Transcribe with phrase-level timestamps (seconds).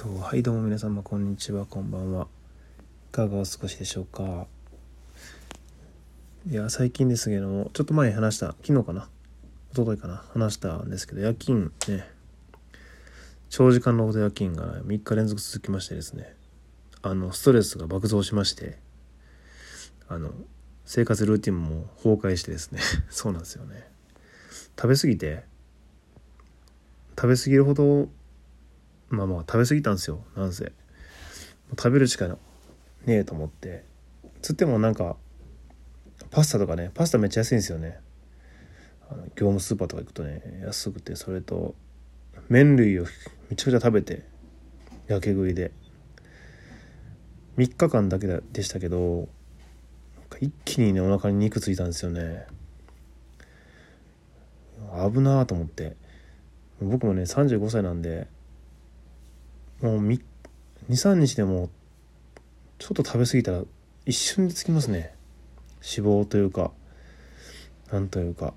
[0.00, 2.26] とはいどうも皆様こんにちはこんばんは。
[3.10, 4.46] いかがお過ごしでしょうか。
[6.50, 9.10] いや最近ですけどもちょっと前に話した昨日かな。
[9.72, 10.24] 一昨日かな。
[10.32, 12.08] 話したんですけど夜勤ね。
[13.50, 16.34] 長時間労働夜勤が3日連続続きましてですね。
[17.02, 18.78] あのストレスが爆増しまして
[20.08, 20.30] あの
[20.86, 22.80] 生活ルーティンも崩壊してですね。
[23.10, 23.86] そうなんですよね。
[24.78, 25.44] 食べ過ぎて
[27.16, 28.08] 食べ過ぎるほど
[29.10, 30.72] まあまあ食べ過ぎたんですよなんせ。
[31.70, 32.36] 食べるしかね
[33.06, 33.84] えと思って。
[34.40, 35.16] つってもなんか
[36.30, 37.98] パスタとかねパスタめっちゃ安いんですよね。
[39.10, 41.74] あの業務スーパーとか行くとね安くてそれと
[42.48, 43.04] 麺類を
[43.50, 44.24] めちゃくちゃ食べて
[45.08, 45.72] やけ食いで。
[47.56, 49.28] 3日間だけでしたけど
[50.40, 52.46] 一気にねお腹に肉ついたんですよね。
[55.12, 55.96] 危なーと思って。
[56.80, 58.28] 僕もね35歳なんで
[59.82, 60.08] もう
[60.88, 61.70] 23日でも
[62.78, 63.62] ちょっと食べ過ぎたら
[64.06, 65.14] 一瞬でつきますね。
[65.82, 66.70] 脂肪というか
[67.90, 68.54] なんというか。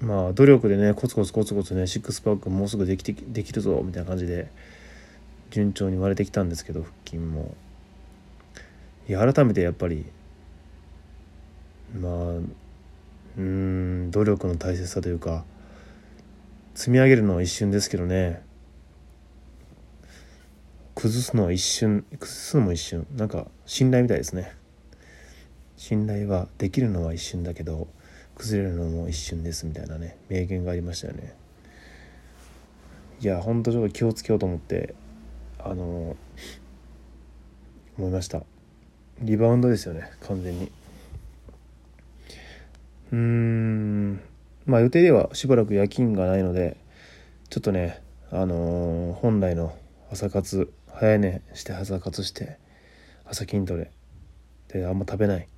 [0.00, 4.50] まあ努力でねコツコツコツコツねシックスパックもうすぐできてできるぞみたいな感じで
[5.50, 7.54] 順調に割れてきたんですけど腹筋も。
[9.08, 10.04] いや改めてやっぱり
[11.98, 12.12] まあ
[13.38, 15.44] うん努力の大切さというか
[16.74, 18.42] 積み上げるのは一瞬ですけどね。
[21.02, 23.08] 崩すのは一瞬崩すのも一瞬。
[23.16, 24.54] なんか信頼みたいですね。
[25.76, 27.88] 信頼はできるのは一瞬だけど
[28.36, 31.34] 崩れるのも一瞬ですみたいなね名言がありましたよね。
[33.20, 34.94] いやほんとちょっと気をつけようと思って
[35.58, 36.16] あの
[37.98, 38.44] 思いました。
[39.18, 40.70] リバウンドですよね完全に。
[43.10, 44.20] うーん。
[44.66, 46.76] まあ予定ではしばらく夜勤がないので
[47.50, 49.76] ちょっとねあのー、本来の
[50.12, 52.58] 朝活早寝して朝活して
[53.24, 53.90] 朝筋トレ
[54.68, 55.48] であんま食べない。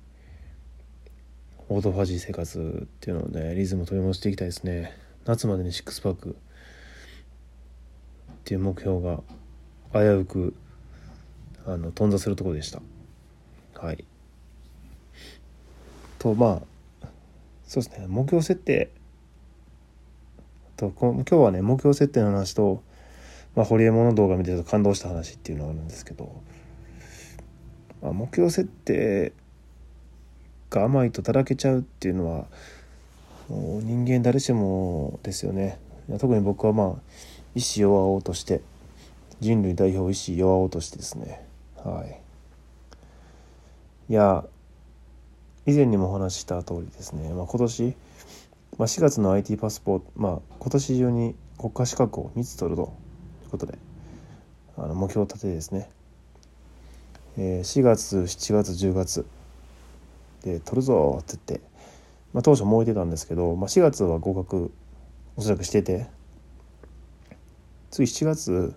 [1.67, 4.93] オートファジー生活っていうのをねリズム取り戻していきたいですね。
[5.25, 6.33] 夏までにシックスパックっ
[8.43, 9.21] ていう目標が
[9.93, 10.55] 危うく
[11.65, 12.81] あの頓挫するところでした。
[13.79, 14.05] はい。
[16.19, 16.61] とま
[17.01, 17.07] あ
[17.65, 18.05] そうですね。
[18.07, 18.91] 目標設定。
[20.77, 22.83] と今日はね目標設定の話と
[23.55, 26.41] まあ、ホリエモンの動画見てると感動した話っていうのがあるんですけど、
[28.01, 29.33] まあ、目標設定
[30.69, 32.45] が甘いとだらけちゃうっていうのは
[33.49, 35.79] もう人間誰しもですよね。
[36.19, 37.01] 特に僕はまあ
[37.55, 38.61] 意志弱おうとして
[39.39, 41.45] 人類代表意志弱おうとしてですね。
[41.77, 42.19] はい。
[44.09, 44.45] いや
[45.65, 47.95] 以前にもお話しした通りですね、まあ、今年、
[48.77, 53.04] まあ、4月の IT パスポートまあ今年中に国家資格を3つ取ると。
[53.57, 53.77] ことで
[54.77, 55.89] あの目標を立ててですね、
[57.37, 59.25] えー、4月7月10月。
[60.45, 61.67] で取るぞって言って、
[62.31, 64.71] まあ、当初も置いてたんですけど、まあ、4月は合格
[65.35, 66.07] おそらくしてて
[67.89, 68.75] 次7月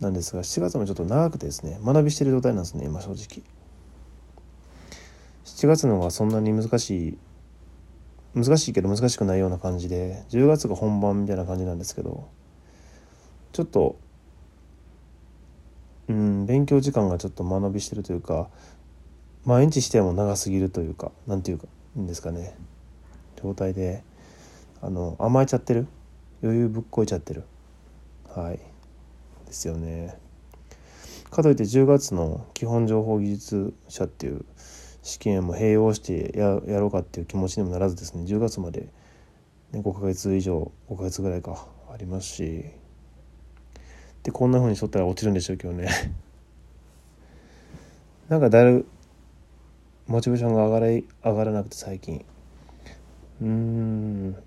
[0.00, 3.44] なんですが7月もちょっと長くてですね学びしてる状態なんですね今正直。
[5.44, 7.18] 7月の方がそんなに難しい
[8.34, 12.28] 難しいけど難しくないような感じで10月が本番みたいな感じなんですけど
[13.52, 13.96] ちょっと
[16.08, 18.48] うん勉強時間がちょっと間延びしてるというか
[19.44, 21.66] 毎日しても長すぎるというか何ていうか
[21.98, 22.54] んですかね。
[23.42, 24.02] 状態で
[24.80, 25.86] あの甘えちゃってる？
[26.42, 27.44] 余裕ぶっこいちゃってる？
[28.28, 28.58] はい。
[29.46, 30.16] ですよね。
[31.30, 34.44] かといって10月の基本情報技術者っていう
[35.02, 38.24] 試験も併用してややろうかっていう気持ちにもならずですね。
[38.24, 38.88] 10月まで、
[39.72, 42.81] ね、5ヶ月以上5ヶ月ぐらいかありますし。
[44.22, 45.88] でこんな風にしとったら落ちるんでしょうけどね。
[48.28, 48.86] なんかだいぶ
[50.06, 51.04] モチベーションが上がら上
[51.36, 52.24] がらなくて最近。
[53.40, 54.32] うん。
[54.32, 54.42] やっ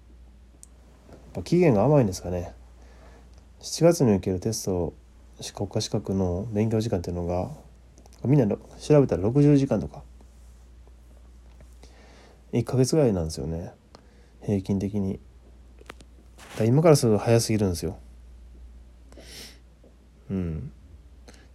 [1.34, 2.53] ぱ期限が甘いんですかね。
[3.62, 4.94] 7月に受けるテスト
[5.54, 7.50] 国家資格の勉強時間っていうのが
[8.24, 10.04] みんな調べたら60時間とか。
[12.54, 13.74] 1ヶ月ぐらいなんですよね。
[14.42, 15.19] 平均的に。
[16.66, 17.98] 今からすると早すぎるんですよ。
[20.30, 20.72] うん。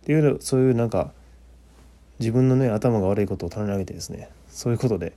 [0.03, 1.13] っていうそういうなんか
[2.19, 5.13] 自分のね頭が悪いことを棚に上げてですねそういうことで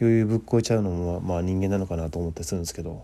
[0.00, 2.96] 余裕ぶっこいちゃうのもまあ人間なのかなと思ってするんですけどや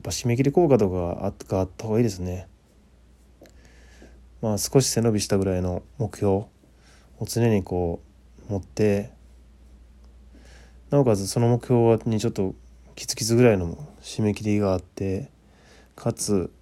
[0.00, 1.34] っぱ締め切り効果とかがあっ
[1.76, 2.46] た方がいいですね。
[4.40, 6.48] まあ少し背伸びしたぐらいの目標を
[7.26, 8.00] 常にこ
[8.48, 9.10] う持って
[10.90, 12.54] なおかつその目標にちょっと
[12.94, 15.30] キツキツぐらいの締め切りがあって
[15.96, 16.52] かつ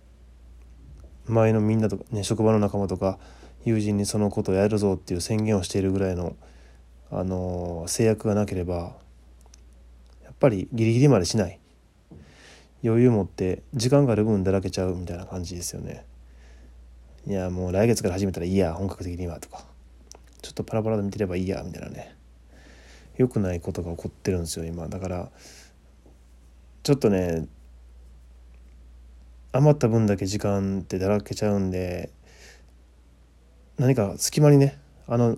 [1.26, 3.18] 前のみんなとか、ね、職場の仲間とか
[3.64, 6.36] 友人にそのことをやるぞっていう宣言をしているぐらいの、
[7.10, 8.96] あの制約がなければ
[10.24, 11.58] やっぱりギリギリまでしない。
[12.84, 16.04] 余裕持って時間がある分だらけちゃうみたいな感じですよね。
[17.26, 19.64] いやもう来月から始めたらいいや本格的にはとか。
[20.42, 22.14] ちょっとパラパラで見てればいいやみたいなね。
[23.16, 24.86] 良くないことが起こってるんですよ今。
[24.86, 25.30] だから
[26.84, 27.48] ちょっとね
[29.56, 32.10] 余った分だけ時間ってだらけちゃうんで
[33.78, 35.36] 何か隙間にねあの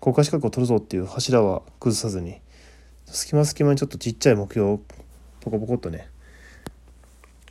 [0.00, 2.40] 国家資格を取るぞっていう柱は崩さずに
[3.06, 4.80] 隙間隙間にちょっとちっちゃい目標を
[5.40, 6.08] ポコポコっとね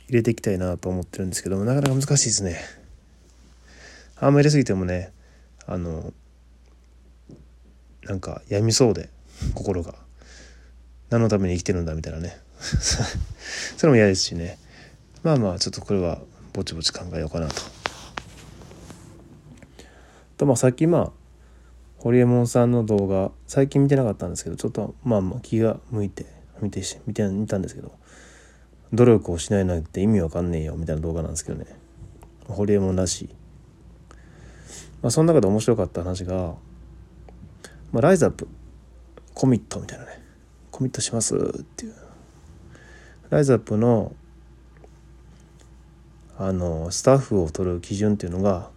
[0.08, 2.58] 入れていきたいなと思ってるんですけどもなかなか難しいですね。
[4.16, 5.12] あんまり入れすぎてもね
[5.66, 6.12] あの
[8.04, 9.10] なんか病みそうで
[9.54, 10.07] 心が。
[11.10, 12.38] 何のために生きてるんだみたいなね。
[13.76, 14.58] それも嫌ですしね。
[15.22, 16.20] まあまあちょっとこれは
[16.52, 17.54] ぼちぼち考えようかなと。
[20.36, 21.12] とまあさっきまあ
[21.98, 26.26] ホリエモンさんの動画最近見てなかったんですけどちょっとまあまあ気が向いて
[26.60, 27.92] 見て見て見たんですけど
[28.92, 31.66] 努力をしないなんて意味わかんねえよみたいな動画なんですけどね。
[32.46, 33.28] ホリエモンらしい。
[35.02, 36.54] まあその中で面白かった話が、
[37.92, 38.48] まあ、ライズアップ
[39.34, 40.27] コミットみたいなね。
[40.78, 41.34] コミットします？
[41.34, 41.94] っていう。
[43.30, 44.14] ライズアップの
[46.36, 48.70] あのスタッフを取る基準っていうのが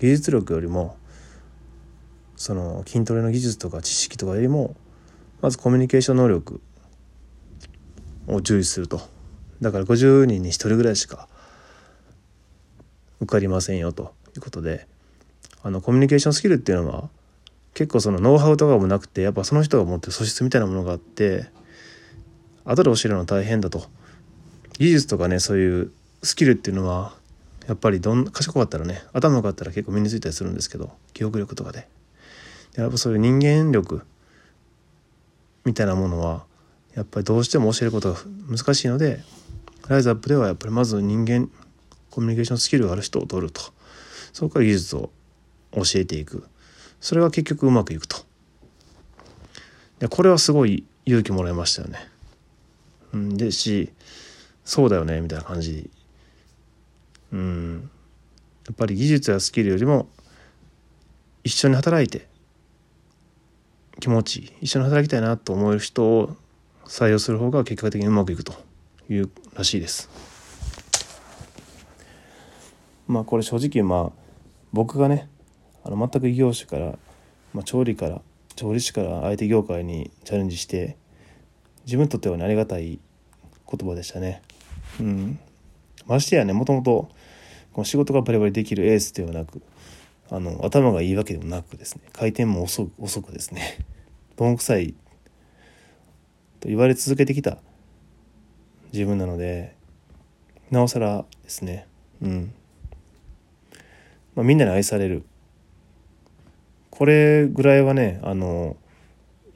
[0.00, 0.96] 技術力よりも
[2.34, 4.74] その筋トレの技術とか知識とかよりも
[5.42, 6.62] まずコミュニケーション能力
[8.26, 9.02] を重視すると。
[9.60, 11.28] だから50人に1人ぐらいしか
[13.20, 14.86] 受かりませんよということで
[15.62, 17.10] あのコミュニケーションスキルっていうのは
[17.74, 21.46] 結構そのノウハウとかもなくてやっぱその人が持ってる素質みたいなものがあって
[22.64, 23.84] 後で教えるの大変だと。
[24.78, 25.92] 技術とかねそういう
[26.22, 27.14] スキルっていうのは
[27.68, 31.86] やっぱりどん賢かったらね頭良かったら結構身についたりするんですけど記憶力とかで
[32.74, 34.02] やっぱそういう人間力
[35.64, 36.44] みたいなものは
[36.94, 38.18] やっぱりどうしても教えることが
[38.50, 39.20] 難しいので
[39.88, 41.48] ライズアップではやっぱりまず人間
[42.10, 43.60] コミュニケーションスキルがある人を取ると。
[44.32, 45.10] そこから技術を
[45.72, 46.44] 教えていく。
[47.04, 48.16] それは結局うまくいくと
[49.98, 51.98] でこれはすごい勇気もらいましたよね。
[53.12, 53.92] うん、でし
[54.64, 55.90] そうだよねみたいな感じ
[57.30, 57.90] うん
[58.66, 60.08] やっぱり技術やスキルよりも
[61.44, 62.26] 一緒に働いて
[64.00, 66.34] 気持ち一緒に働きたいなと思える人を
[66.86, 68.54] 採用する方が結果的にうまくいくと
[69.10, 70.08] いうらしいです。
[73.06, 74.12] まあこれ正直まあ
[74.72, 75.28] 僕がね
[75.84, 76.98] あの全く異業種から、
[77.52, 78.22] まあ、調理から
[78.56, 80.96] 調理師から相手業界にチャレンジして
[81.84, 82.98] 自分にとっては、ね、ありがたい
[83.70, 84.42] 言葉でしたね。
[85.00, 85.38] うん、
[86.06, 87.08] ましてやねもともと
[87.72, 89.60] この仕事がバリバリできるエースではなく
[90.30, 93.78] あの頭がいいわけでもなくですね回転も遅く遅くですね。
[94.36, 94.94] ボン臭い
[96.60, 97.58] と言われ続けてきた
[98.92, 99.76] 自分なので
[100.70, 101.86] なおさらですね。
[102.22, 102.54] うん、
[104.34, 105.24] まあ、みんなに愛される
[106.96, 108.76] これぐらいはねあの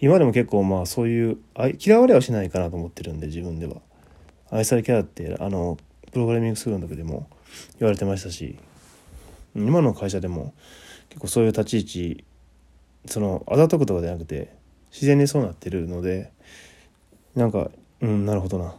[0.01, 1.39] 今でも結構まあそういう
[1.79, 3.77] 嫌われはしないかなと思ってるんで自分では。
[4.51, 5.77] 愛されキャラってあの
[6.11, 7.29] プログラミングスクールの時でも
[7.79, 8.59] 言われてましたし
[9.55, 10.55] 今の会社でも
[11.11, 12.25] 結構そういう立ち位置
[13.07, 14.55] そのあざとくとかじゃなくて
[14.91, 16.33] 自然にそうなってるので
[17.35, 18.75] なんかうんなるほどな。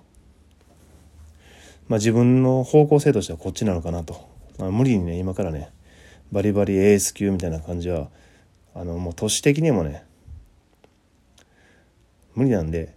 [1.87, 5.69] まあ自分の方向性としてはこっちなのかなと、まあ、無理にね今からね
[6.31, 8.09] バリバリエース級みたいな感じは
[8.79, 10.05] あのもう都市的にもね
[12.33, 12.95] 無理なんで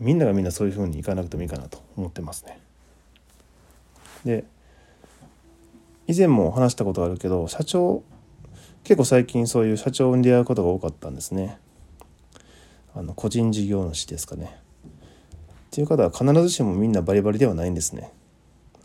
[0.00, 2.58] みんながみんなそういうふうにいかなくてもいいかなと思ってますね。
[4.24, 4.44] で
[6.06, 8.02] 以前も話したことがあるけど社長
[8.84, 11.58] 結構最近そういう社長に出会うことが多かったんですね。
[12.94, 14.56] あの個人事業主ですかね。
[14.86, 14.88] っ
[15.72, 18.10] ていう方は必ずしもみんなバリバリではないんですね。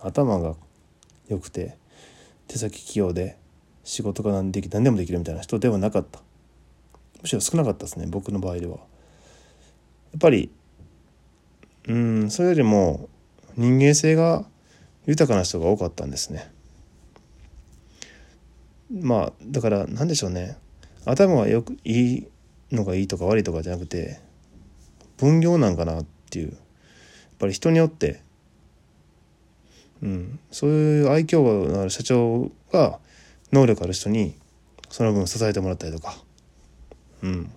[0.02, 0.56] 頭が
[1.30, 1.78] 良くて
[2.50, 3.38] 手先器用で
[3.84, 6.22] 仕事が何で何でもできるみたいな人ではなかった。
[7.22, 8.78] むしろ少なかったですね僕の場合では。
[8.78, 8.78] や
[10.18, 10.50] っぱり
[11.88, 13.10] うんそれよりも
[13.56, 14.46] 人間性が
[15.06, 16.52] 豊かな人が多かったんですね。
[18.92, 20.58] まあだから何でしょうね。
[21.06, 22.28] 頭がよくいい
[22.72, 24.20] のがいいとか悪いとかじゃなくて
[25.18, 26.50] 分業なんかなっていう。
[26.50, 26.58] やっ
[27.40, 28.22] ぱり人によって
[30.02, 33.00] うん、そういう愛嬌のある社長が
[33.52, 34.36] 能力ある人に
[34.90, 36.16] その分支えてもらったりとか、
[37.24, 37.52] うん、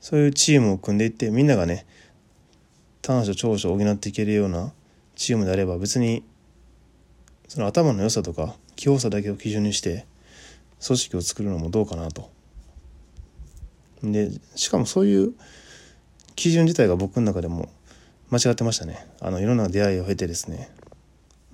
[0.00, 1.86] そういうチームを組んでいってみんながね
[3.02, 4.72] 短所長所を補っていけるような
[5.16, 6.24] チームであれば別に
[7.48, 10.06] その頭の良さとか器用さだけを基準にして
[10.84, 12.30] 組織を作るのもどうかなと。
[14.02, 15.34] でしかもそういう
[16.36, 17.68] 基準自体が僕の中でも
[18.30, 19.06] 間違ってましたね。
[19.20, 20.70] あのいろんな出会いを経てですね。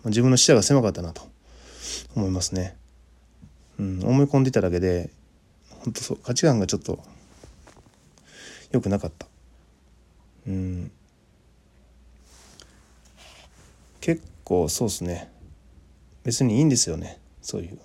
[0.04, 1.33] 自分の視野が狭かったなと。
[2.14, 2.76] 思いますね、
[3.78, 5.10] うん、思い込んでただけで
[5.84, 6.98] 本当そう価値観がちょっと
[8.72, 9.26] 良くなかった。
[10.46, 10.90] うん。
[14.00, 15.30] 結構そうですね。
[16.24, 17.20] 別にいいんですよね。
[17.40, 17.78] そういう。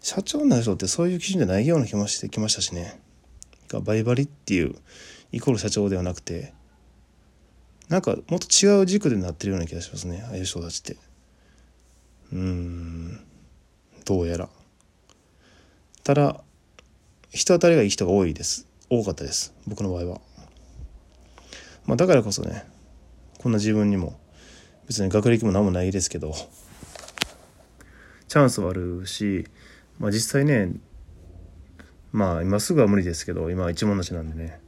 [0.00, 3.00] 社長になる人ってそういう基準じゃないような気もしてきましたしね。
[3.84, 4.74] バリバリっていう
[5.32, 6.52] イコール社長ではなくて。
[7.88, 10.24] なんかもっと違う軸でなってるような気がしますね。
[10.28, 10.96] ああいう人たちって。
[12.32, 13.11] うん。
[14.04, 14.48] どうやら。
[16.04, 16.40] ただ
[17.30, 18.66] 人当たりがいい人が多いです。
[18.90, 20.20] 多かったです僕の場合は。
[21.86, 22.64] まあだからこそね
[23.38, 24.18] こんな自分にも
[24.86, 26.34] 別に学歴も何もないですけど
[28.28, 29.46] チャンスはあるし、
[29.98, 30.72] まあ、実際ね
[32.12, 34.60] まあ今すぐは無理ですけど今は一文無しなんでね。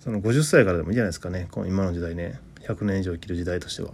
[0.00, 1.48] その50歳からでもいいじゃないですかね。
[1.50, 2.40] この今の時代ね。
[2.60, 3.90] 100年以上生きる時代としては。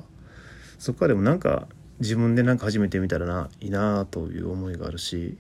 [0.78, 1.66] そこからでもなんか
[2.00, 5.38] 自分で何か始めてみたらないいなという思いがあるし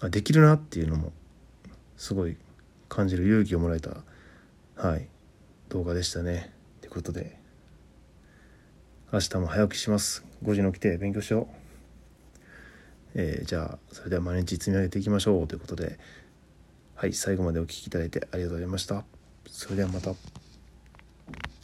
[0.00, 1.12] あできるなっていうのも
[1.96, 2.36] すごい
[2.88, 3.96] 感じる勇気をもらえた
[4.76, 5.08] はい
[5.68, 6.52] 動画でしたね。
[6.80, 7.36] ということで
[9.12, 10.24] 明日も早起きします。
[10.44, 11.58] 5時に起きて勉強しよう。
[13.14, 15.48] えー、じゃあそれでは毎日積み上げていきましょう。
[15.48, 15.98] ということで
[16.94, 19.04] はい最後までお聴きいただいてありがとうございました。
[19.46, 20.47] それではまた。